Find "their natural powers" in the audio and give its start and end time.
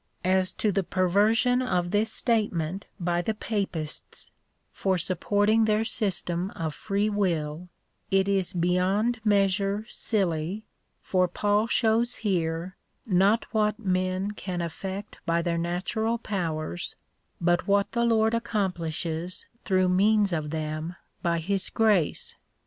15.43-16.95